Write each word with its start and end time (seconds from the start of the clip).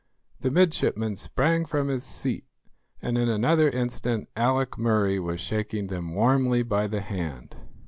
The 0.39 0.49
midshipman 0.49 1.15
sprang 1.15 1.63
from 1.65 1.87
his 1.89 2.03
seat, 2.03 2.45
and 3.03 3.19
in 3.19 3.29
another 3.29 3.69
instant 3.69 4.29
Alick 4.35 4.75
Murray 4.79 5.19
was 5.19 5.39
shaking 5.39 5.85
them 5.89 6.15
warmly 6.15 6.63
by 6.63 6.87
the 6.87 7.01
hand. 7.01 7.55